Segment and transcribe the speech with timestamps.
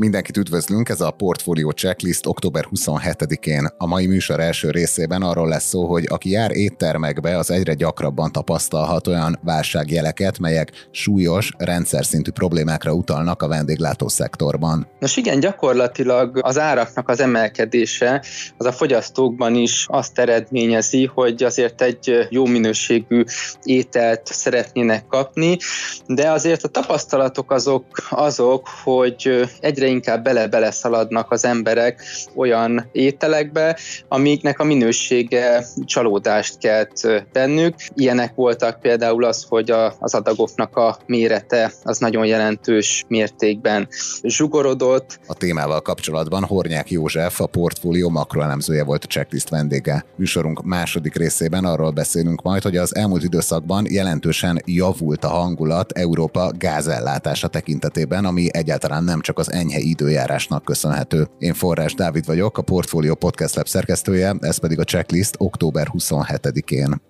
[0.00, 3.68] Mindenkit üdvözlünk, ez a Portfolio Checklist október 27-én.
[3.78, 8.32] A mai műsor első részében arról lesz szó, hogy aki jár éttermekbe, az egyre gyakrabban
[8.32, 14.88] tapasztalhat olyan válságjeleket, melyek súlyos, rendszer szintű problémákra utalnak a vendéglátó szektorban.
[14.98, 18.24] Nos igen, gyakorlatilag az áraknak az emelkedése
[18.56, 23.24] az a fogyasztókban is azt eredményezi, hogy azért egy jó minőségű
[23.62, 25.56] ételt szeretnének kapni,
[26.06, 32.02] de azért a tapasztalatok azok, azok hogy egyre inkább bele-bele szaladnak az emberek
[32.34, 37.74] olyan ételekbe, amiknek a minősége csalódást kelt bennük.
[37.94, 43.88] Ilyenek voltak például az, hogy a, az adagoknak a mérete az nagyon jelentős mértékben
[44.22, 45.20] zsugorodott.
[45.26, 50.04] A témával kapcsolatban Hornyák József, a portfólió makroelemzője volt a checklist vendége.
[50.16, 56.52] Műsorunk második részében arról beszélünk majd, hogy az elmúlt időszakban jelentősen javult a hangulat Európa
[56.58, 61.28] gázellátása tekintetében, ami egyáltalán nem csak az enyhe időjárásnak köszönhető.
[61.38, 67.00] Én Forrás Dávid vagyok, a Portfolio Podcast Lab szerkesztője, ez pedig a checklist október 27-én.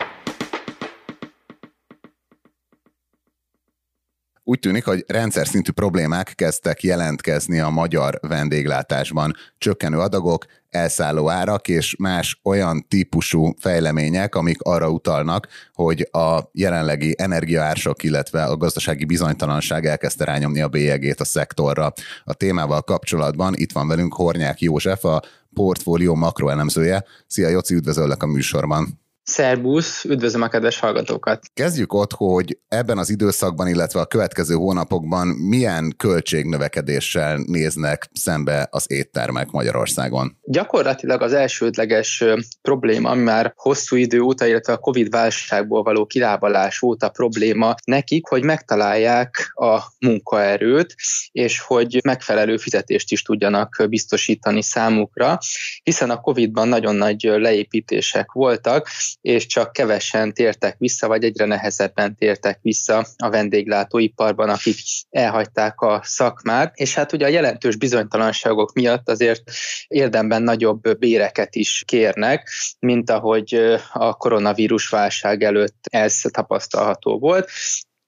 [4.44, 9.34] Úgy tűnik, hogy rendszer szintű problémák kezdtek jelentkezni a magyar vendéglátásban.
[9.58, 17.14] Csökkenő adagok, elszálló árak és más olyan típusú fejlemények, amik arra utalnak, hogy a jelenlegi
[17.18, 21.92] energiaársok, illetve a gazdasági bizonytalanság elkezdte rányomni a bélyegét a szektorra.
[22.24, 25.22] A témával kapcsolatban itt van velünk Hornyák József, a
[25.54, 27.04] portfólió makroelemzője.
[27.26, 29.09] Szia Joci, üdvözöllek a műsorban!
[29.22, 31.42] Szerbusz, üdvözlöm a kedves hallgatókat!
[31.54, 38.84] Kezdjük ott, hogy ebben az időszakban, illetve a következő hónapokban milyen költségnövekedéssel néznek szembe az
[38.90, 40.38] éttermek Magyarországon?
[40.42, 42.24] Gyakorlatilag az elsődleges
[42.62, 48.26] probléma, ami már hosszú idő óta, illetve a Covid válságból való kilábalás óta probléma nekik,
[48.26, 50.94] hogy megtalálják a munkaerőt,
[51.32, 55.38] és hogy megfelelő fizetést is tudjanak biztosítani számukra,
[55.82, 58.88] hiszen a Covid-ban nagyon nagy leépítések voltak,
[59.20, 64.76] és csak kevesen tértek vissza, vagy egyre nehezebben tértek vissza a vendéglátóiparban, akik
[65.10, 69.42] elhagyták a szakmát, és hát ugye a jelentős bizonytalanságok miatt azért
[69.88, 72.48] érdemben nagyobb béreket is kérnek,
[72.78, 77.50] mint ahogy a koronavírus válság előtt ez tapasztalható volt.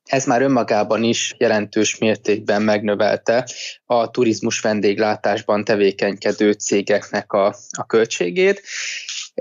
[0.03, 3.49] Ez már önmagában is jelentős mértékben megnövelte
[3.85, 7.47] a turizmus vendéglátásban tevékenykedő cégeknek a,
[7.77, 8.63] a költségét,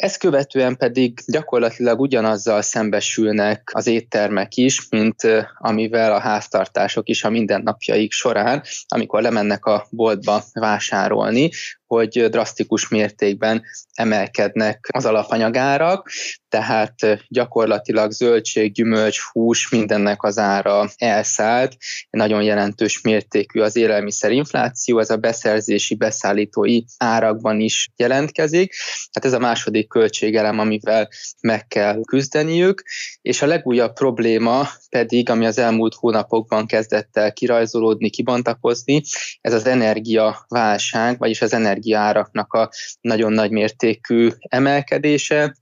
[0.01, 5.15] ezt követően pedig gyakorlatilag ugyanazzal szembesülnek az éttermek is, mint
[5.57, 11.49] amivel a háztartások is a mindennapjaik során, amikor lemennek a boltba vásárolni,
[11.91, 13.63] hogy drasztikus mértékben
[13.93, 16.09] emelkednek az alapanyagárak,
[16.49, 16.95] tehát
[17.27, 21.75] gyakorlatilag zöldség, gyümölcs, hús, mindennek az ára elszállt.
[22.09, 28.73] Nagyon jelentős mértékű az élelmiszerinfláció, ez a beszerzési, beszállítói árakban is jelentkezik.
[29.11, 31.09] Hát ez a második költségelem, amivel
[31.41, 32.83] meg kell küzdeniük,
[33.21, 39.01] és a legújabb probléma pedig, ami az elmúlt hónapokban kezdett el kirajzolódni, kibontakozni,
[39.41, 42.69] ez az energiaválság, vagyis az energiaáraknak a
[43.01, 45.55] nagyon nagy mértékű emelkedése,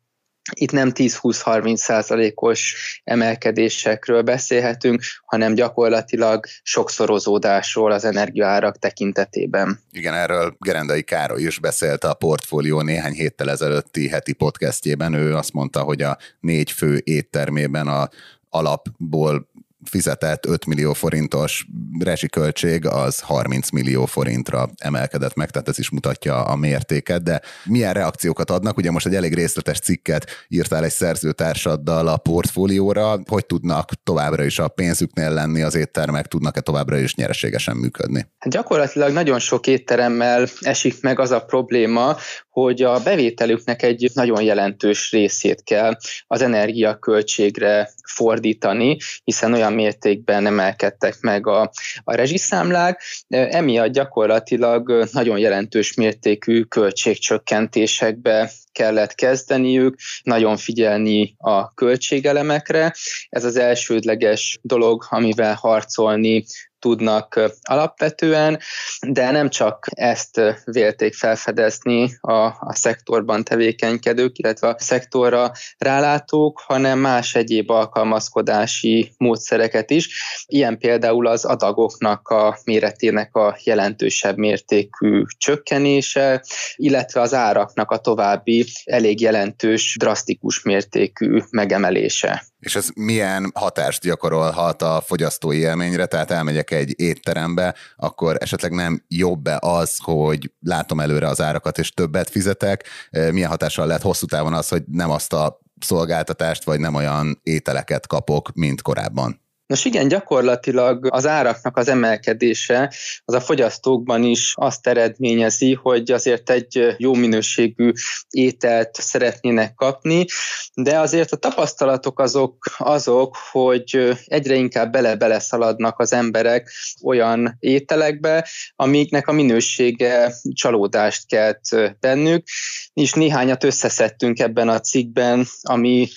[0.54, 9.80] itt nem 10-20-30 százalékos emelkedésekről beszélhetünk, hanem gyakorlatilag sokszorozódásról az energiaárak tekintetében.
[9.92, 15.14] Igen, erről Gerendai Károly is beszélt a portfólió néhány héttel ezelőtti heti podcastjében.
[15.14, 18.10] Ő azt mondta, hogy a négy fő éttermében a
[18.50, 19.49] alapból
[19.90, 21.66] fizetett 5 millió forintos
[22.00, 27.94] rezsiköltség az 30 millió forintra emelkedett meg, tehát ez is mutatja a mértéket, de milyen
[27.94, 28.78] reakciókat adnak?
[28.78, 34.60] Ugye most egy elég részletes cikket írtál egy szerzőtársaddal a portfólióra, hogy tudnak továbbra is
[34.60, 38.28] a pénzüknél lenni az éttermek, tudnak-e továbbra is nyereségesen működni?
[38.40, 42.18] Hát gyakorlatilag nagyon sok étteremmel esik meg az a probléma,
[42.50, 45.98] hogy a bevételüknek egy nagyon jelentős részét kell
[46.28, 51.72] az energiaköltségre fordítani, hiszen olyan mértékben emelkedtek meg a,
[52.04, 62.94] a rezsiszámlák, emiatt gyakorlatilag nagyon jelentős mértékű költségcsökkentésekbe kellett kezdeniük, nagyon figyelni a költségelemekre.
[63.30, 66.46] Ez az elsődleges dolog, amivel harcolni
[66.80, 68.60] tudnak alapvetően,
[69.08, 77.00] de nem csak ezt vélték felfedezni a, a szektorban tevékenykedők, illetve a szektorra rálátók, hanem
[77.00, 80.24] más egyéb alkalmazkodási módszereket is.
[80.46, 86.44] Ilyen például az adagoknak a méretének a jelentősebb mértékű csökkenése,
[86.76, 92.44] illetve az áraknak a további elég jelentős, drasztikus mértékű megemelése.
[92.60, 96.06] És ez milyen hatást gyakorolhat a fogyasztói élményre?
[96.06, 101.92] Tehát elmegyek egy étterembe, akkor esetleg nem jobb-e az, hogy látom előre az árakat és
[101.92, 102.84] többet fizetek?
[103.32, 108.08] Milyen hatással lehet hosszú távon az, hogy nem azt a szolgáltatást, vagy nem olyan ételeket
[108.08, 109.42] kapok, mint korábban?
[109.70, 112.94] Nos igen, gyakorlatilag az áraknak az emelkedése
[113.26, 117.92] az a fogyasztókban is azt eredményezi, hogy azért egy jó minőségű
[118.30, 120.26] ételt szeretnének kapni,
[120.74, 126.72] de azért a tapasztalatok azok, azok hogy egyre inkább bele-bele szaladnak az emberek
[127.04, 131.70] olyan ételekbe, amiknek a minősége csalódást kelt
[132.00, 132.48] bennük,
[132.94, 136.08] és néhányat összeszedtünk ebben a cikkben, ami,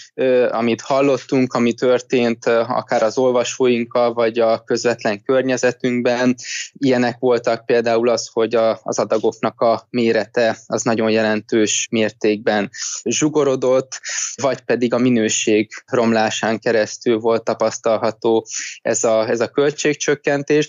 [0.50, 6.35] amit hallottunk, ami történt akár az olvasók, olvasóinkkal, vagy a közvetlen környezetünkben.
[6.73, 12.71] Ilyenek voltak például az, hogy a, az adagoknak a mérete az nagyon jelentős mértékben
[13.05, 14.00] zsugorodott,
[14.35, 18.47] vagy pedig a minőség romlásán keresztül volt tapasztalható
[18.83, 20.69] ez a, ez a költségcsökkentés.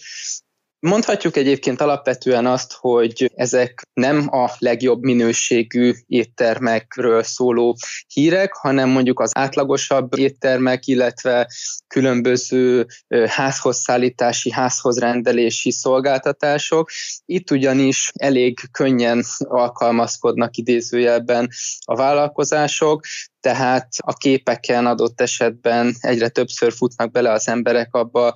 [0.86, 7.78] Mondhatjuk egyébként alapvetően azt, hogy ezek nem a legjobb minőségű éttermekről szóló
[8.08, 11.50] hírek, hanem mondjuk az átlagosabb éttermek, illetve
[11.88, 12.86] különböző
[13.28, 16.90] házhoz szállítási, házhoz rendelési szolgáltatások.
[17.26, 21.50] Itt ugyanis elég könnyen alkalmazkodnak idézőjelben
[21.86, 23.06] a vállalkozások,
[23.44, 28.34] tehát a képeken adott esetben egyre többször futnak bele az emberek abba,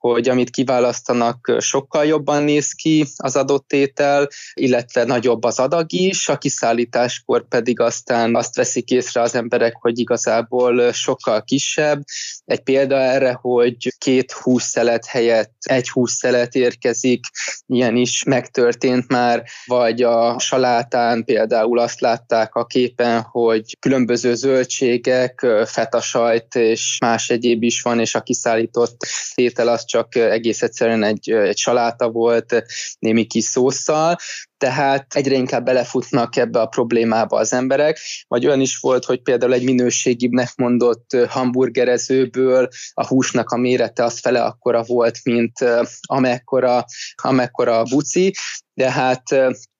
[0.00, 6.28] hogy amit kiválasztanak, sokkal jobban néz ki az adott étel, illetve nagyobb az adag is,
[6.28, 12.02] a kiszállításkor pedig aztán azt veszik észre az emberek, hogy igazából sokkal kisebb.
[12.44, 17.24] Egy példa erre, hogy két hússzelet helyett egy hússzelet érkezik,
[17.66, 25.46] ilyen is megtörtént már, vagy a salátán például azt látták a képen, hogy különböző zöldségek,
[25.64, 31.30] fetasajt és más egyéb is van, és a kiszállított étel az csak egész egyszerűen egy,
[31.30, 32.64] egy saláta volt,
[32.98, 34.16] némi kis szószal,
[34.60, 37.98] tehát egyre inkább belefutnak ebbe a problémába az emberek,
[38.28, 44.18] vagy olyan is volt, hogy például egy minőségibbnek mondott hamburgerezőből a húsnak a mérete az
[44.18, 45.58] fele akkora volt, mint
[46.06, 46.84] amekkora,
[47.22, 48.32] amekkora a buci,
[48.74, 49.22] de hát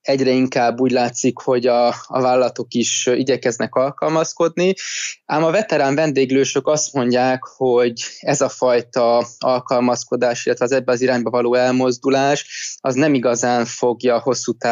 [0.01, 4.73] egyre inkább úgy látszik, hogy a, a vállalatok is igyekeznek alkalmazkodni,
[5.25, 11.01] ám a veterán vendéglősök azt mondják, hogy ez a fajta alkalmazkodás, illetve az ebbe az
[11.01, 12.45] irányba való elmozdulás,
[12.79, 14.70] az nem igazán fogja hosszú távon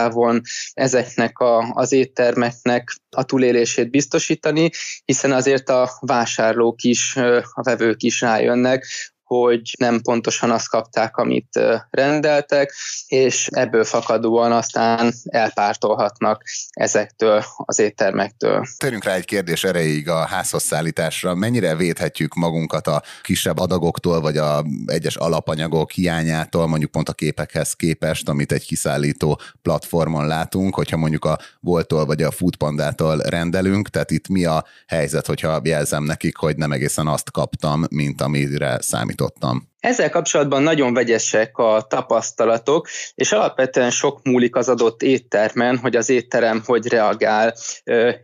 [0.74, 4.70] ezeknek a, az éttermeknek a túlélését biztosítani,
[5.06, 7.16] hiszen azért a vásárlók is,
[7.54, 8.86] a vevők is rájönnek,
[9.30, 11.60] hogy nem pontosan azt kapták, amit
[11.90, 12.74] rendeltek,
[13.08, 18.66] és ebből fakadóan aztán elpártolhatnak ezektől az éttermektől.
[18.78, 21.36] Térjünk rá egy kérdés erejéig a házhoz szállításra.
[21.36, 27.74] Mennyire védhetjük magunkat a kisebb adagoktól, vagy a egyes alapanyagok hiányától, mondjuk pont a képekhez
[27.74, 34.12] képest, amit egy kiszállító platformon látunk, hogyha mondjuk a Voltól vagy a Foodpandától rendelünk, tehát
[34.12, 39.19] itt mi a helyzet, hogyha jelzem nekik, hogy nem egészen azt kaptam, mint amire számít
[39.20, 39.68] számítottam.
[39.80, 46.10] Ezzel kapcsolatban nagyon vegyesek a tapasztalatok, és alapvetően sok múlik az adott éttermen, hogy az
[46.10, 47.54] étterem hogy reagál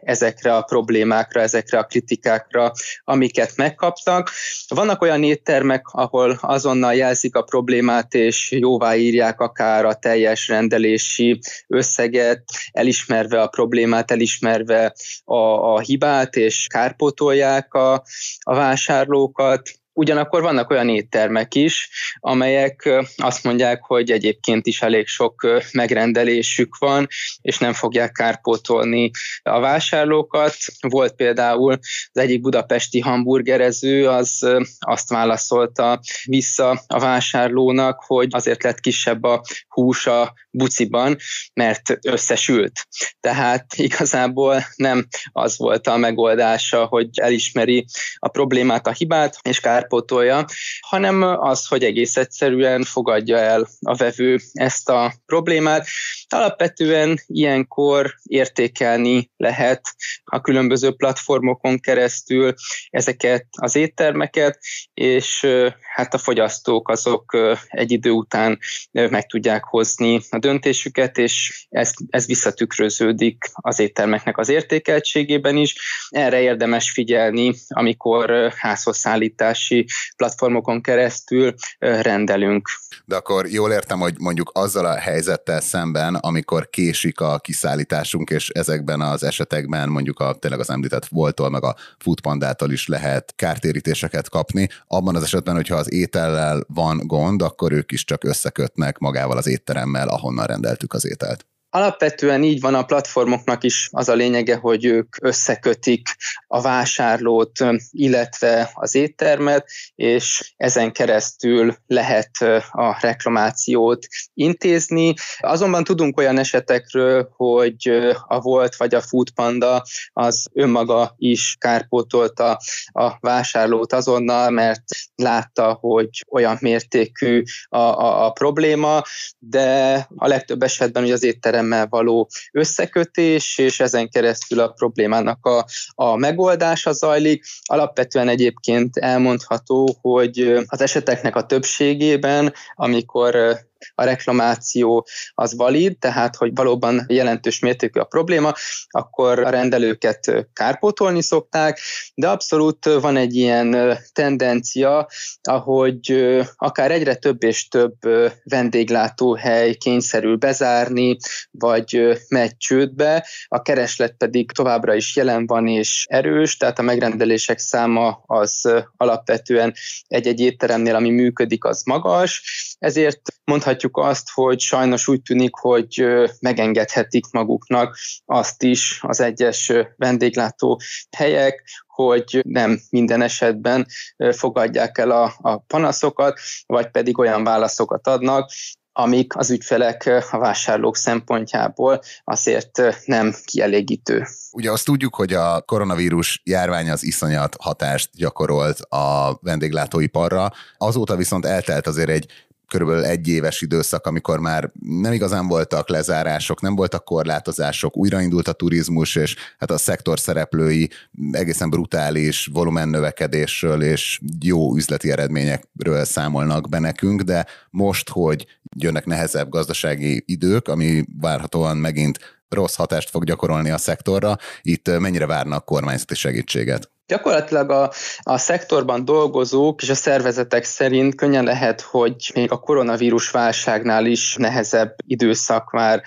[0.02, 2.72] ezekre a problémákra, ezekre a kritikákra,
[3.04, 4.32] amiket megkaptak.
[4.68, 11.40] Vannak olyan éttermek, ahol azonnal jelzik a problémát, és jóvá írják akár a teljes rendelési
[11.68, 15.36] összeget, elismerve a problémát, elismerve a,
[15.74, 17.94] a hibát, és kárpótolják a,
[18.40, 25.48] a vásárlókat Ugyanakkor vannak olyan éttermek is, amelyek azt mondják, hogy egyébként is elég sok
[25.72, 27.08] megrendelésük van,
[27.42, 29.12] és nem fogják kárpótolni
[29.44, 30.56] a vásárlókat.
[30.80, 31.72] Volt például
[32.12, 34.48] az egyik budapesti hamburgerező, az
[34.80, 41.18] azt válaszolta vissza a vásárlónak, hogy azért lett kisebb a hús a buciban,
[41.54, 42.88] mert összesült.
[43.20, 47.86] Tehát igazából nem az volt a megoldása, hogy elismeri
[48.20, 50.46] a problémát, a hibát, és kár kárpótolja,
[50.80, 55.88] hanem az, hogy egész egyszerűen fogadja el a vevő ezt a problémát.
[56.30, 59.82] Alapvetően ilyenkor értékelni lehet
[60.24, 62.54] a különböző platformokon keresztül
[62.89, 64.60] ezeket az éttermeket,
[64.94, 65.48] és
[65.94, 67.38] hát a fogyasztók azok
[67.68, 68.60] egy idő után
[68.92, 75.75] meg tudják hozni a döntésüket, és ez, ez visszatükröződik az éttermeknek az értékeltségében is.
[76.10, 79.75] Erre érdemes figyelni, amikor házhozszállítási
[80.17, 82.70] platformokon keresztül rendelünk.
[83.05, 88.50] De akkor jól értem, hogy mondjuk azzal a helyzettel szemben, amikor késik a kiszállításunk, és
[88.50, 94.29] ezekben az esetekben mondjuk a tényleg az említett voltól, meg a foodpandától is lehet kártérítéseket
[94.29, 99.38] kapni, abban az esetben, hogyha az étellel van gond, akkor ők is csak összekötnek magával
[99.38, 101.46] az étteremmel, ahonnan rendeltük az ételt.
[101.75, 106.08] Alapvetően így van a platformoknak is az a lényege, hogy ők összekötik
[106.48, 107.51] a vásárlót,
[107.91, 112.32] illetve az éttermet, és ezen keresztül lehet
[112.72, 115.13] a reklamációt intézni.
[115.38, 117.89] Azonban tudunk olyan esetekről, hogy
[118.27, 122.60] a Volt vagy a Foodpanda az önmaga is kárpótolta
[122.91, 124.84] a vásárlót azonnal, mert
[125.15, 129.01] látta, hogy olyan mértékű a, a, a probléma,
[129.39, 135.45] de a legtöbb esetben, hogy az étterem szellemmel való összekötés, és ezen keresztül a problémának
[135.45, 137.45] a, a megoldása zajlik.
[137.63, 143.57] Alapvetően egyébként elmondható, hogy az eseteknek a többségében, amikor
[143.96, 148.54] a reklamáció az valid, tehát hogy valóban jelentős mértékű a probléma,
[148.89, 151.80] akkor a rendelőket kárpótolni szokták,
[152.13, 155.08] de abszolút van egy ilyen tendencia,
[155.42, 157.96] ahogy akár egyre több és több
[158.44, 161.18] vendéglátóhely kényszerül bezárni,
[161.51, 167.60] vagy megy csődbe, a kereslet pedig továbbra is jelen van és erős, tehát a megrendelések
[167.60, 169.74] száma az alapvetően
[170.08, 172.44] egy-egy étteremnél, ami működik, az magas,
[172.80, 176.06] ezért mondhatjuk azt, hogy sajnos úgy tűnik, hogy
[176.40, 180.82] megengedhetik maguknak azt is az egyes vendéglátó
[181.18, 183.86] helyek, hogy nem minden esetben
[184.32, 188.52] fogadják el a, a panaszokat, vagy pedig olyan válaszokat adnak,
[188.98, 194.28] amik az ügyfelek, a vásárlók szempontjából azért nem kielégítő.
[194.52, 201.46] Ugye azt tudjuk, hogy a koronavírus járvány az iszonyat hatást gyakorolt a vendéglátóiparra, azóta viszont
[201.46, 202.25] eltelt azért egy
[202.67, 208.53] körülbelül egy éves időszak, amikor már nem igazán voltak lezárások, nem voltak korlátozások, újraindult a
[208.53, 210.89] turizmus, és hát a szektor szereplői
[211.31, 218.45] egészen brutális volumen növekedésről és jó üzleti eredményekről számolnak be nekünk, de most, hogy
[218.77, 222.19] jönnek nehezebb gazdasági idők, ami várhatóan megint
[222.50, 226.93] rossz hatást fog gyakorolni a szektorra, itt mennyire várnak kormányzati segítséget?
[227.08, 233.32] Gyakorlatilag a, a szektorban dolgozók és a szervezetek szerint könnyen lehet, hogy még a koronavírus
[233.32, 236.04] válságnál is nehezebb időszak már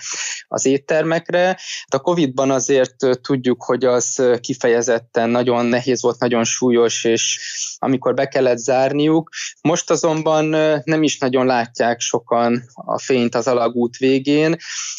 [0.47, 1.57] az éttermekre.
[1.87, 7.39] A Covid-ban azért tudjuk, hogy az kifejezetten nagyon nehéz volt, nagyon súlyos, és
[7.79, 9.29] amikor be kellett zárniuk.
[9.61, 10.45] Most azonban
[10.83, 14.55] nem is nagyon látják sokan a fényt az alagút végén,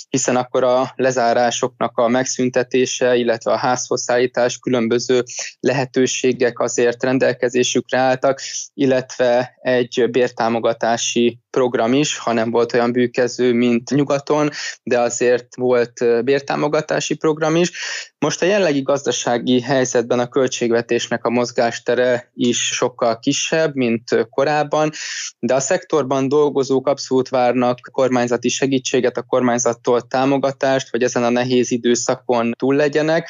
[0.09, 5.23] hiszen akkor a lezárásoknak a megszüntetése, illetve a házhozszállítás különböző
[5.61, 8.41] lehetőségek azért rendelkezésükre álltak,
[8.75, 14.51] illetve egy bértámogatási program is, ha nem volt olyan bűkező, mint nyugaton,
[14.83, 17.73] de azért volt bértámogatási program is.
[18.19, 24.91] Most a jelenlegi gazdasági helyzetben a költségvetésnek a mozgástere is sokkal kisebb, mint korábban,
[25.39, 31.71] de a szektorban dolgozók abszolút várnak kormányzati segítséget, a kormányzattól támogatást, hogy ezen a nehéz
[31.71, 33.29] időszakon túl legyenek,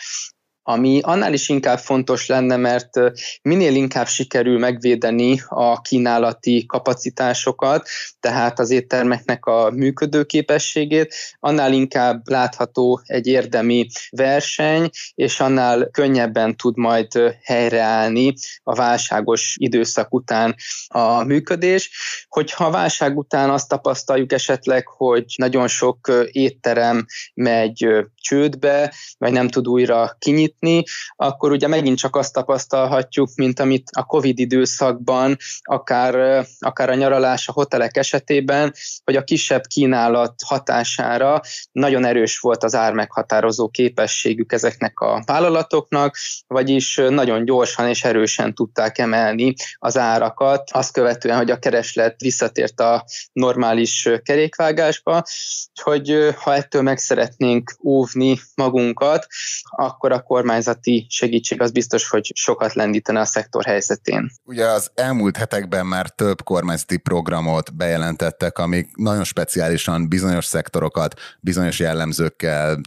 [0.63, 2.91] ami annál is inkább fontos lenne, mert
[3.43, 7.89] minél inkább sikerül megvédeni a kínálati kapacitásokat,
[8.21, 16.77] tehát az éttermeknek a működőképességét, annál inkább látható egy érdemi verseny, és annál könnyebben tud
[16.77, 20.55] majd helyreállni a válságos időszak után
[20.87, 21.91] a működés.
[22.29, 29.49] Hogyha a válság után azt tapasztaljuk esetleg, hogy nagyon sok étterem megy csődbe, vagy nem
[29.49, 30.85] tud újra kinyitni, nyitni,
[31.17, 37.49] akkor ugye megint csak azt tapasztalhatjuk, mint amit a Covid időszakban, akár, akár a nyaralás
[37.49, 41.41] a hotelek esetében, hogy a kisebb kínálat hatására
[41.73, 46.17] nagyon erős volt az ármeghatározó képességük ezeknek a vállalatoknak,
[46.47, 52.81] vagyis nagyon gyorsan és erősen tudták emelni az árakat, azt követően, hogy a kereslet visszatért
[52.81, 55.23] a normális kerékvágásba,
[55.83, 59.27] hogy ha ettől meg szeretnénk óvni magunkat,
[59.71, 64.31] akkor a kormányzati segítség az biztos, hogy sokat lendítene a szektor helyzetén.
[64.45, 71.79] Ugye az elmúlt hetekben már több kormányzati programot bejelentettek, amik nagyon speciálisan bizonyos szektorokat, bizonyos
[71.79, 72.81] jellemzőkkel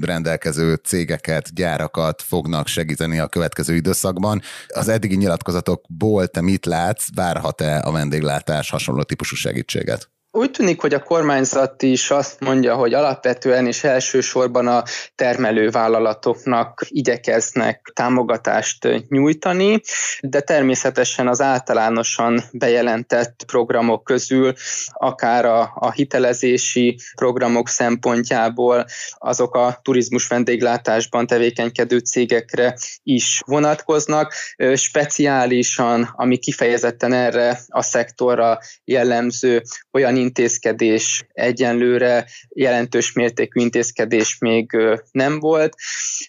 [0.00, 4.40] rendelkező cégeket, gyárakat fognak segíteni a következő időszakban.
[4.68, 10.10] Az eddigi nyilatkozatokból te mit látsz, várhat-e a vendéglátás hasonló típusú segítséget?
[10.32, 14.82] Úgy tűnik, hogy a kormányzat is azt mondja, hogy alapvetően és elsősorban a
[15.14, 19.80] termelővállalatoknak igyekeznek támogatást nyújtani,
[20.20, 24.52] de természetesen az általánosan bejelentett programok közül,
[24.92, 34.34] akár a, a hitelezési programok szempontjából, azok a turizmus vendéglátásban tevékenykedő cégekre is vonatkoznak.
[34.74, 44.76] Speciálisan, ami kifejezetten erre a szektorra jellemző, olyan intézkedés egyenlőre, jelentős mértékű intézkedés még
[45.10, 45.74] nem volt.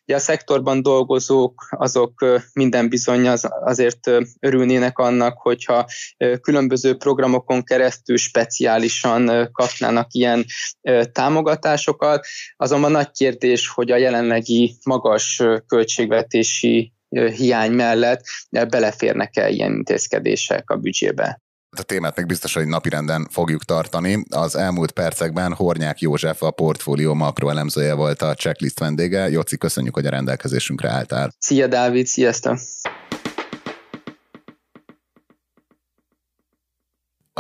[0.05, 5.85] Ugye a szektorban dolgozók azok minden bizony az, azért örülnének annak, hogyha
[6.41, 10.45] különböző programokon keresztül speciálisan kapnának ilyen
[11.11, 12.25] támogatásokat.
[12.55, 16.93] Azonban nagy kérdés, hogy a jelenlegi magas költségvetési
[17.35, 21.41] hiány mellett beleférnek-e ilyen intézkedések a büdzsébe
[21.77, 24.23] a témát még biztos, hogy napirenden fogjuk tartani.
[24.29, 29.29] Az elmúlt percekben Hornyák József, a portfólió makroelemzője volt a checklist vendége.
[29.29, 31.33] Joci, köszönjük, hogy a rendelkezésünkre álltál.
[31.37, 32.59] Szia, Dávid, sziasztok!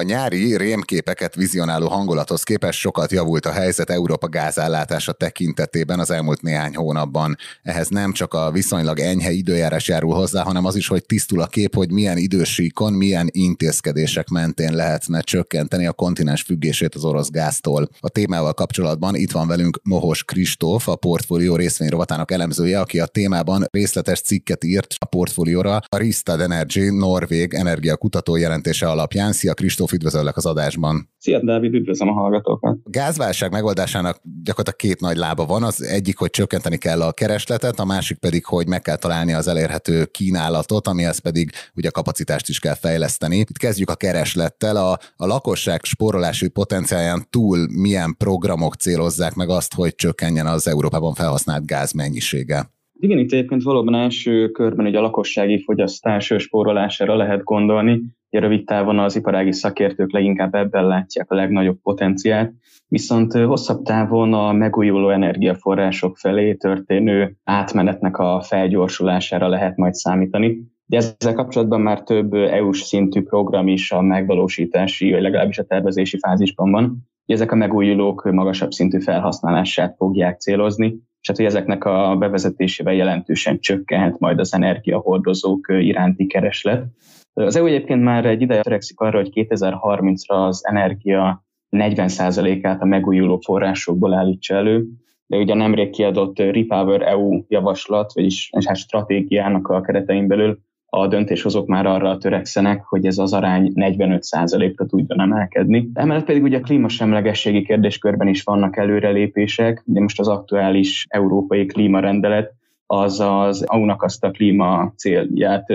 [0.01, 6.41] A nyári rémképeket vizionáló hangulathoz képest sokat javult a helyzet Európa gázállátása tekintetében az elmúlt
[6.41, 7.37] néhány hónapban.
[7.63, 11.47] Ehhez nem csak a viszonylag enyhe időjárás járul hozzá, hanem az is, hogy tisztul a
[11.47, 17.89] kép, hogy milyen idősíkon, milyen intézkedések mentén lehetne csökkenteni a kontinens függését az orosz gáztól.
[17.99, 23.67] A témával kapcsolatban itt van velünk Mohos Kristóf, a portfólió részvényrovatának elemzője, aki a témában
[23.71, 29.31] részletes cikket írt a portfólióra a Ristad Energy Norvég energiakutató jelentése alapján.
[29.31, 31.09] Szia Kristóf, Kristóf, üdvözöllek az adásban.
[31.17, 32.77] Szia, Dávid, üdvözlöm a hallgatókat.
[32.83, 35.63] A gázválság megoldásának gyakorlatilag két nagy lába van.
[35.63, 39.47] Az egyik, hogy csökkenteni kell a keresletet, a másik pedig, hogy meg kell találni az
[39.47, 43.37] elérhető kínálatot, amihez pedig ugye a kapacitást is kell fejleszteni.
[43.37, 44.75] Itt kezdjük a kereslettel.
[44.75, 51.13] A, a lakosság spórolási potenciáján túl milyen programok célozzák meg azt, hogy csökkenjen az Európában
[51.13, 52.69] felhasznált gáz mennyisége?
[52.99, 58.01] Igen, itt egyébként valóban első körben hogy a lakossági fogyasztás spórolására lehet gondolni.
[58.31, 62.53] Ugye rövid távon az iparági szakértők leginkább ebben látják a legnagyobb potenciált,
[62.87, 70.63] viszont hosszabb távon a megújuló energiaforrások felé történő átmenetnek a felgyorsulására lehet majd számítani.
[70.85, 76.17] De ezzel kapcsolatban már több EU-s szintű program is a megvalósítási, vagy legalábbis a tervezési
[76.17, 77.09] fázisban van.
[77.25, 80.85] Ezek a megújulók magasabb szintű felhasználását fogják célozni,
[81.21, 86.85] és hát, hogy ezeknek a bevezetésével jelentősen csökkenhet majd az energiahordozók iránti kereslet.
[87.33, 93.39] Az EU egyébként már egy ideje törekszik arra, hogy 2030-ra az energia 40%-át a megújuló
[93.43, 94.87] forrásokból állítsa elő,
[95.25, 100.59] de ugye a nemrég kiadott Repower EU javaslat, vagyis hát stratégiának a keretein belül
[100.93, 105.89] a döntéshozók már arra törekszenek, hogy ez az arány 45%-ra tudjon emelkedni.
[105.93, 109.83] Emellett pedig ugye a klímasemlegességi kérdéskörben is vannak előrelépések.
[109.85, 112.53] Ugye most az aktuális európai klímarendelet
[112.93, 115.73] az az EU-nak azt a klíma célját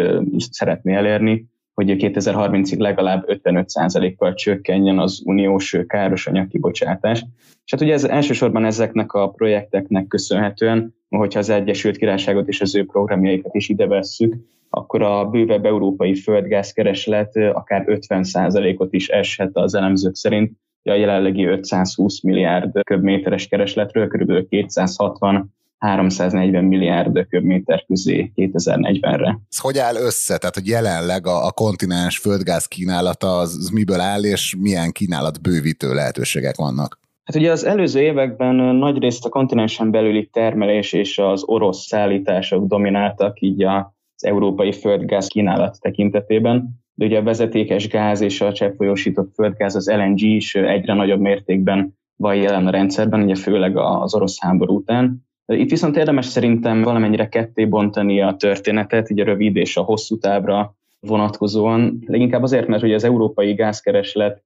[0.50, 7.24] szeretné elérni, hogy 2030-ig legalább 55%-kal csökkenjen az uniós károsanyag kibocsátás.
[7.64, 12.74] És hát ugye ez elsősorban ezeknek a projekteknek köszönhetően, hogyha az Egyesült Királyságot és az
[12.74, 14.34] ő programjaikat is ide vesszük,
[14.70, 20.52] akkor a bővebb európai földgázkereslet akár 50%-ot is eshet az elemzők szerint.
[20.82, 24.48] A jelenlegi 520 milliárd köbméteres keresletről kb.
[24.48, 29.40] 260 340 milliárd köbméter közé 2040-re.
[29.48, 30.38] Ez hogy áll össze?
[30.38, 35.42] Tehát, hogy jelenleg a, a kontinens földgáz kínálata az, az miből áll, és milyen kínálat
[35.42, 36.98] bővítő lehetőségek vannak?
[37.24, 43.40] Hát ugye az előző években nagyrészt a kontinensen belüli termelés és az orosz szállítások domináltak
[43.40, 49.76] így az európai földgáz kínálat tekintetében, de ugye a vezetékes gáz és a cseppfolyósított földgáz,
[49.76, 54.76] az LNG is egyre nagyobb mértékben van jelen a rendszerben, ugye főleg az orosz háború
[54.76, 55.26] után.
[55.46, 60.18] Itt viszont érdemes szerintem valamennyire ketté bontani a történetet, így a rövid és a hosszú
[60.18, 62.02] távra vonatkozóan.
[62.06, 64.42] Leginkább azért, mert hogy az európai gázkereslet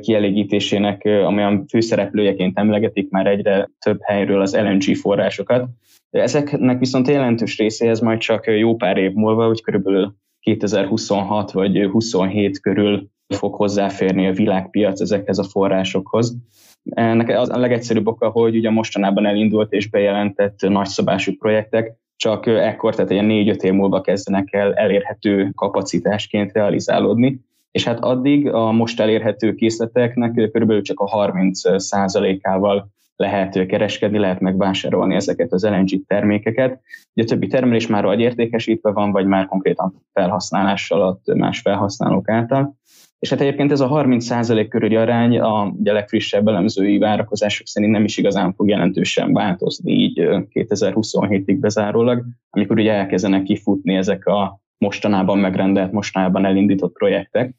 [0.00, 5.68] kielégítésének, amilyen főszereplőjeként emlegetik már egyre több helyről az LNG forrásokat.
[6.10, 12.60] Ezeknek viszont jelentős részéhez majd csak jó pár év múlva, hogy körülbelül 2026 vagy 27
[12.60, 16.36] körül fog hozzáférni a világpiac ezekhez a forrásokhoz.
[16.84, 22.94] Ennek az a legegyszerűbb oka, hogy ugye mostanában elindult és bejelentett nagyszabású projektek, csak ekkor,
[22.94, 27.40] tehát ilyen négy-öt év múlva kezdenek el elérhető kapacitásként realizálódni,
[27.70, 34.40] és hát addig a most elérhető készleteknek körülbelül csak a 30 százalékával lehet kereskedni, lehet
[34.40, 36.80] megvásárolni ezeket az LNG termékeket.
[37.14, 42.28] Ugye a többi termelés már vagy értékesítve van, vagy már konkrétan felhasználás alatt más felhasználók
[42.28, 42.78] által.
[43.20, 48.04] És hát egyébként ez a 30% körüli arány a, a legfrissebb elemzői várakozások szerint nem
[48.04, 50.20] is igazán fog jelentősen változni így
[50.52, 57.54] 2027-ig bezárólag, amikor ugye elkezdenek kifutni ezek a mostanában megrendelt, mostanában elindított projektek.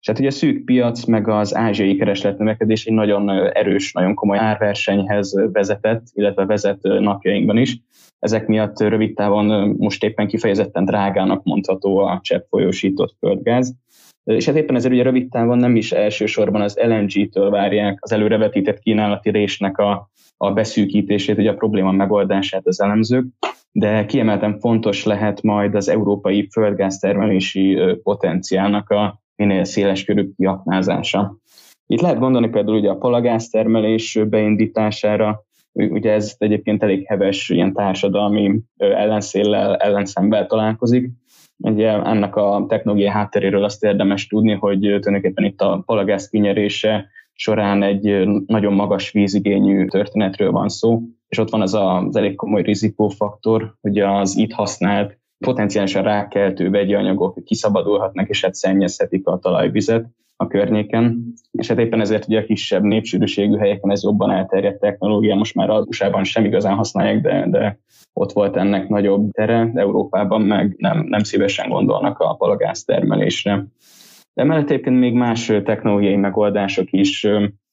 [0.00, 4.38] És hát ugye a szűk piac, meg az ázsiai keresletnövekedés egy nagyon erős, nagyon komoly
[4.38, 7.78] árversenyhez vezetett, illetve vezet napjainkban is.
[8.18, 13.74] Ezek miatt rövid távon most éppen kifejezetten drágának mondható a csepp folyósított földgáz.
[14.26, 18.78] És hát éppen ezért ugye rövid távon nem is elsősorban az LNG-től várják az előrevetített
[18.78, 23.24] kínálati résnek a, a beszűkítését, ugye a probléma megoldását az elemzők,
[23.72, 31.36] de kiemelten fontos lehet majd az európai földgáztermelési potenciálnak a minél széleskörű kiaknázása.
[31.86, 38.60] Itt lehet gondolni például ugye a palagáztermelés beindítására, ugye ez egyébként elég heves ilyen társadalmi
[38.76, 41.10] ellenszéllel, ellenszemvel találkozik.
[41.56, 47.82] Ugye ennek a technológiai hátteréről azt érdemes tudni, hogy tulajdonképpen itt a palagáz kinyerése során
[47.82, 53.74] egy nagyon magas vízigényű történetről van szó, és ott van az az elég komoly rizikófaktor,
[53.80, 60.46] hogy az itt használt potenciálisan rákeltő vegyi anyagok kiszabadulhatnak, és hát szennyezhetik a talajvizet a
[60.46, 65.54] környéken, és hát éppen ezért ugye a kisebb népsűrűségű helyeken ez jobban elterjedt technológia, most
[65.54, 67.78] már az USA-ban sem igazán használják, de, de
[68.12, 73.66] ott volt ennek nagyobb tere, Európában meg nem, nem szívesen gondolnak a palagáz termelésre.
[74.34, 77.26] De emellett egyébként még más technológiai megoldások is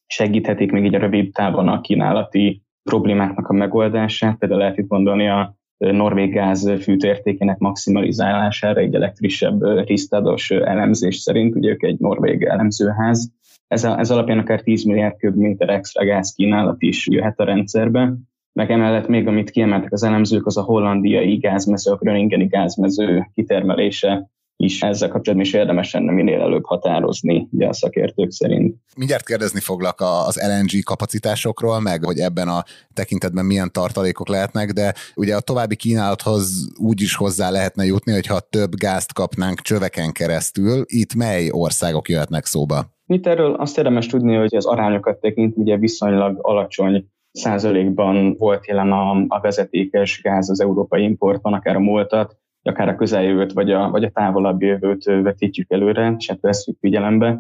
[0.05, 4.37] segíthetik még így a rövid távon a kínálati problémáknak a megoldását.
[4.37, 5.55] Például lehet itt gondolni a
[5.91, 13.31] norvég gáz fűtértékének maximalizálására, egy legfrissebb tisztádos elemzés szerint, ugye ők egy norvég elemzőház.
[13.67, 18.13] Ez, a, ez alapján akár 10 milliárd köbméter extra gáz kínálat is jöhet a rendszerbe.
[18.53, 24.29] Meg emellett még, amit kiemeltek az elemzők, az a hollandiai gázmező, a Gröningeni gázmező kitermelése
[24.63, 28.75] is ezzel kapcsolatban is érdemes lenne minél előbb határozni, ugye a szakértők szerint.
[28.97, 34.93] Mindjárt kérdezni foglak az LNG kapacitásokról, meg hogy ebben a tekintetben milyen tartalékok lehetnek, de
[35.15, 40.83] ugye a további kínálathoz úgy is hozzá lehetne jutni, hogyha több gázt kapnánk csöveken keresztül.
[40.85, 42.85] Itt mely országok jöhetnek szóba?
[43.05, 48.91] Mit erről azt érdemes tudni, hogy az arányokat tekint ugye viszonylag alacsony százalékban volt jelen
[48.91, 53.89] a, a vezetékes gáz az európai importban, akár a múltat, akár a közeljövőt, vagy a,
[53.89, 57.39] vagy a távolabb jövőt vetítjük előre, és hát veszük figyelembe.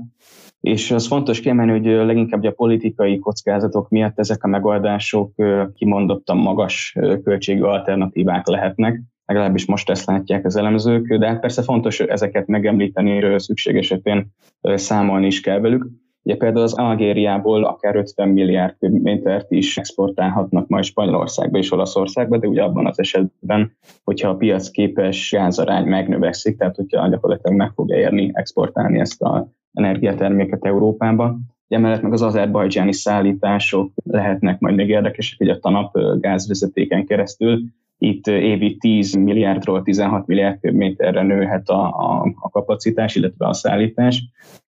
[0.61, 5.33] És az fontos kiemelni, hogy leginkább a politikai kockázatok miatt ezek a megoldások
[5.75, 11.99] kimondottan magas költségű alternatívák lehetnek, legalábbis most ezt látják az elemzők, de hát persze fontos
[11.99, 14.27] ezeket megemlíteni, szükség esetén
[14.61, 15.87] számolni is kell velük.
[16.23, 22.47] Ugye például az Algériából akár 50 milliárd köbmétert is exportálhatnak majd Spanyolországba és Olaszországba, de
[22.47, 23.71] ugye abban az esetben,
[24.03, 29.47] hogyha a piac képes gázarány megnövekszik, tehát hogyha gyakorlatilag meg fogja érni exportálni ezt a
[29.73, 31.37] energiaterméket Európába.
[31.67, 37.63] Emellett meg az azerbajdzsáni szállítások lehetnek majd még érdekesek, hogy a TANAP gázvezetéken keresztül
[38.03, 44.23] itt évi 10 milliárdról 16 milliárd köbméterre nőhet a, a, a kapacitás, illetve a szállítás.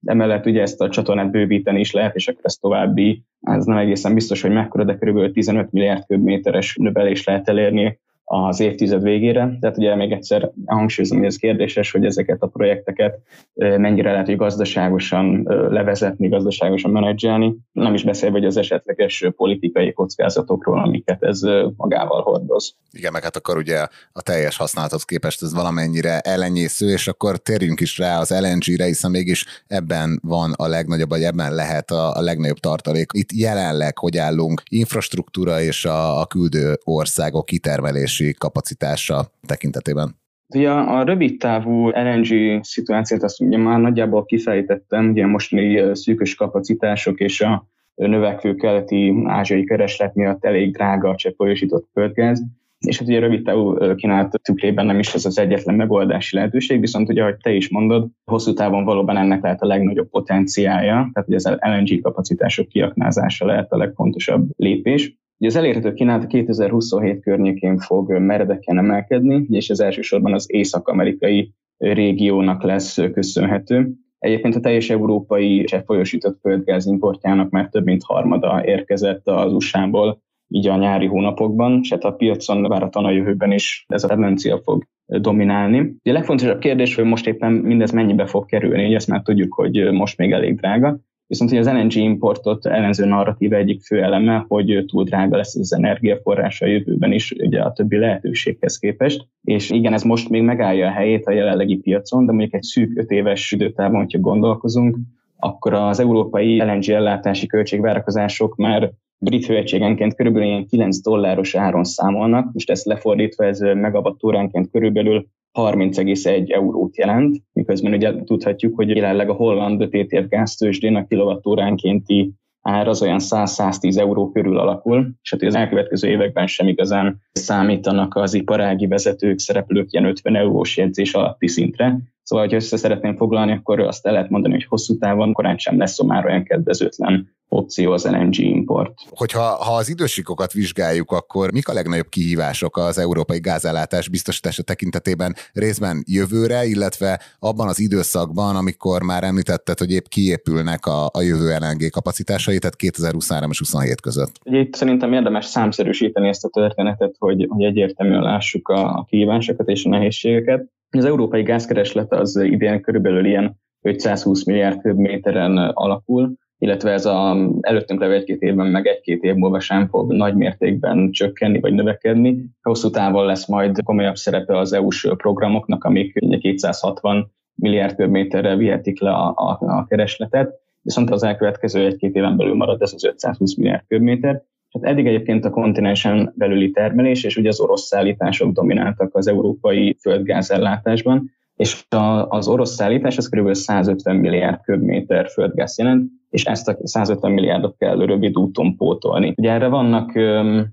[0.06, 4.14] Emellett ugye ezt a csatornát bővíteni is lehet, és akkor ez további, ez nem egészen
[4.14, 5.32] biztos, hogy mekkora, de kb.
[5.32, 9.58] 15 milliárd köbméteres növelés lehet elérni az évtized végére.
[9.60, 13.20] Tehát ugye még egyszer hangsúlyozom, hogy ez kérdéses, hogy ezeket a projekteket
[13.54, 17.56] mennyire lehet, hogy gazdaságosan levezetni, gazdaságosan menedzselni.
[17.72, 21.42] Nem is beszélve, hogy az esetleges politikai kockázatokról, amiket ez
[21.78, 22.76] magával hordoz.
[22.92, 27.80] Igen, meg hát akkor ugye a teljes használathoz képest ez valamennyire ellenyésző, és akkor térjünk
[27.80, 32.22] is rá az LNG-re, hiszen mégis ebben van a legnagyobb, vagy ebben lehet a, a
[32.22, 33.10] legnagyobb tartalék.
[33.14, 40.16] Itt jelenleg hogy állunk infrastruktúra és a, a küldő országok kitermelés termelési kapacitása tekintetében?
[40.56, 46.36] Ugye a rövid távú LNG szituációt azt ugye már nagyjából kifejtettem, ugye most még szűkös
[46.36, 52.44] kapacitások és a növekvő keleti ázsiai kereslet miatt elég drága a cseppfolyósított földgáz,
[52.80, 57.10] és hát ugye rövid távú kínálat tükrében nem is ez az egyetlen megoldási lehetőség, viszont
[57.10, 61.36] ugye, ahogy te is mondod, hosszú távon valóban ennek lehet a legnagyobb potenciája, tehát ugye
[61.36, 65.18] az LNG kapacitások kiaknázása lehet a legfontosabb lépés.
[65.46, 72.64] Ugye az elérhető kínálat 2027 környékén fog meredeken emelkedni, és ez elsősorban az észak-amerikai régiónak
[72.64, 73.92] lesz köszönhető.
[74.20, 80.68] Egyébként a teljes európai cseppfolyósított földgáz importjának már több mint harmada érkezett az USA-ból, így
[80.68, 84.84] a nyári hónapokban, és hát a piacon várhatóan a jövőben is ez a tendencia fog
[85.06, 85.80] dominálni.
[85.80, 89.54] Ugye a legfontosabb kérdés, hogy most éppen mindez mennyibe fog kerülni, ugye ezt már tudjuk,
[89.54, 94.46] hogy most még elég drága, Viszont hogy az LNG importot ellenző narratíva egyik fő eleme,
[94.48, 99.28] hogy túl drága lesz az energiaforrás a jövőben is ugye a többi lehetőséghez képest.
[99.44, 102.98] És igen, ez most még megállja a helyét a jelenlegi piacon, de mondjuk egy szűk
[102.98, 104.98] öt éves időtávon, hogyha gondolkozunk,
[105.38, 112.54] akkor az európai LNG ellátási költségvárakozások már brit hőegységenként körülbelül ilyen 9 dolláros áron számolnak,
[112.54, 119.34] most ezt lefordítva ez megawattóránként körülbelül 30,1 eurót jelent, miközben ugye tudhatjuk, hogy jelenleg a
[119.34, 125.56] holland TTF gáztősdén a kilovattóránkénti ár az olyan 100-110 euró körül alakul, és hát az
[125.56, 132.00] elkövetkező években sem igazán számítanak az iparági vezetők, szereplők ilyen 50 eurós jegyzés alatti szintre.
[132.26, 135.78] Szóval, ha össze szeretném foglalni, akkor azt el lehet mondani, hogy hosszú távon korán sem
[135.78, 138.94] lesz már olyan kedvezőtlen opció az LNG import.
[139.10, 145.34] Hogyha ha az idősíkokat vizsgáljuk, akkor mik a legnagyobb kihívások az európai gázellátás biztosítása tekintetében
[145.54, 151.56] részben jövőre, illetve abban az időszakban, amikor már említetted, hogy épp kiépülnek a, a jövő
[151.60, 154.40] LNG kapacitásai, tehát 2023 és 27 között?
[154.46, 159.70] Ugye itt szerintem érdemes számszerűsíteni ezt a történetet, hogy, hogy egyértelműen lássuk a, a kihívásokat
[159.70, 160.74] és a nehézségeket.
[160.90, 168.00] Az európai gázkereslet az idén körülbelül ilyen 520 milliárd köbméteren alakul, illetve ez a előttünk
[168.00, 172.46] levő egy-két évben, meg egy-két év múlva sem fog nagy mértékben csökkenni vagy növekedni.
[172.62, 179.12] Hosszú távon lesz majd komolyabb szerepe az EU-s programoknak, amik 260 milliárd köbméterre vihetik le
[179.12, 183.84] a, a, a keresletet, viszont az elkövetkező egy-két éven belül marad ez az 520 milliárd
[183.88, 184.44] köbméter.
[184.76, 189.98] Hát eddig egyébként a kontinensen belüli termelés és ugye az orosz szállítások domináltak az európai
[190.02, 193.54] földgázellátásban, és a, az orosz szállítás az kb.
[193.54, 199.34] 150 milliárd köbméter földgáz jelent, és ezt a 150 milliárdot kell rövid úton pótolni.
[199.38, 200.68] Ugye erre vannak öm,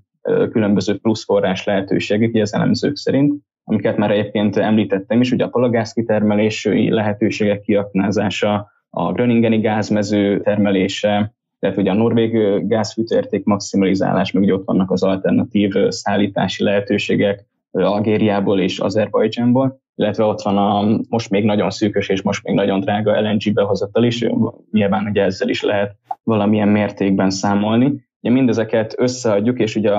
[0.51, 6.89] különböző pluszforrás lehetőségek, az elemzők szerint, amiket már egyébként említettem is, ugye a palagáz kitermelési
[6.89, 14.65] lehetőségek kiaknázása, a Gröningeni gázmező termelése, tehát ugye a norvég gázfűtőérték maximalizálás, meg ugye ott
[14.65, 21.69] vannak az alternatív szállítási lehetőségek Algériából és Azerbajdzsánból, illetve ott van a most még nagyon
[21.69, 24.25] szűkös és most még nagyon drága LNG behozatal is,
[24.71, 28.07] nyilván ugye ezzel is lehet valamilyen mértékben számolni.
[28.23, 29.91] Ugye mindezeket összeadjuk, és ugye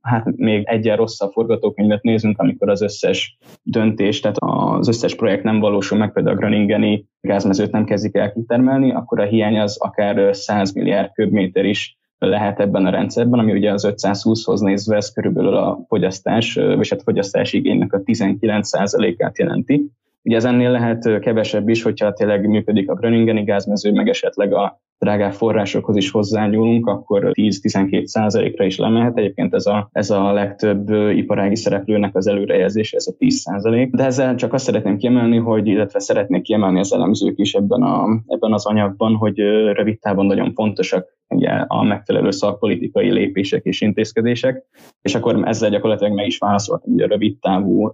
[0.00, 5.60] hát még egyen rosszabb forgatókönyvet nézünk, amikor az összes döntés, tehát az összes projekt nem
[5.60, 10.36] valósul meg, például a Groningeni gázmezőt nem kezdik el kitermelni, akkor a hiány az akár
[10.36, 15.56] 100 milliárd köbméter is lehet ebben a rendszerben, ami ugye az 520-hoz nézve ez körülbelül
[15.56, 19.90] a fogyasztás, vagy hát fogyasztási igénynek a 19%-át jelenti.
[20.22, 24.80] Ugye ez ennél lehet kevesebb is, hogyha tényleg működik a Gröningeni gázmező, meg esetleg a
[24.98, 29.18] drágább forrásokhoz is hozzányúlunk, akkor 10-12 százalékra is lemehet.
[29.18, 33.90] Egyébként ez a, ez a legtöbb iparági szereplőnek az előrejelzése, ez a 10 százalék.
[33.90, 38.22] De ezzel csak azt szeretném kiemelni, hogy, illetve szeretnék kiemelni az elemzők is ebben, a,
[38.26, 39.38] ebben az anyagban, hogy
[39.72, 44.64] rövid távon nagyon fontosak ugye, a megfelelő szakpolitikai lépések és intézkedések,
[45.00, 47.90] és akkor ezzel gyakorlatilag meg is válaszoltam ugye a rövid távú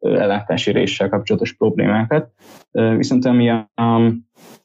[0.00, 2.30] ellátási réssel kapcsolatos problémákat.
[2.70, 4.04] Viszont ami a, a,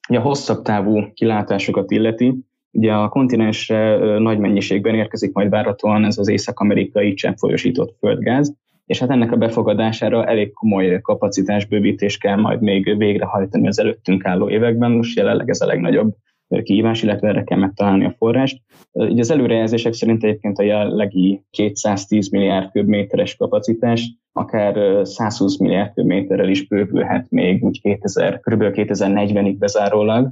[0.08, 2.36] a hosszabb távú kilátásokat illeti,
[2.71, 9.10] ugye a kontinensre nagy mennyiségben érkezik majd várhatóan ez az észak-amerikai cseppfolyosított földgáz, és hát
[9.10, 14.91] ennek a befogadására elég komoly kapacitásbővítés kell majd még végrehajtani az előttünk álló években.
[14.91, 16.15] Most jelenleg ez a legnagyobb
[16.63, 18.62] kihívás, illetve erre kell megtalálni a forrást.
[18.93, 26.49] Így az előrejelzések szerint egyébként a jelenlegi 210 milliárd köbméteres kapacitás akár 120 milliárd köbméterrel
[26.49, 28.63] is bővülhet még úgy 2000, kb.
[28.63, 30.31] 2040-ig bezárólag,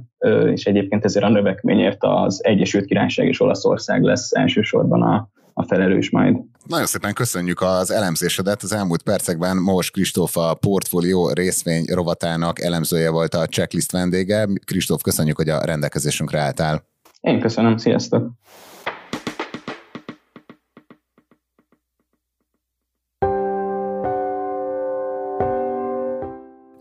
[0.52, 6.10] és egyébként ezért a növekményért az Egyesült Királyság és Olaszország lesz elsősorban a, a felelős
[6.10, 6.36] majd.
[6.66, 8.62] Nagyon szépen köszönjük az elemzésedet.
[8.62, 14.48] Az elmúlt percekben Mós Kristóf a portfólió részvény rovatának elemzője volt a checklist vendége.
[14.64, 16.84] Kristóf, köszönjük, hogy a rendelkezésünkre álltál.
[17.20, 18.30] Én köszönöm, sziasztok!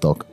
[0.00, 0.24] Sziasztok!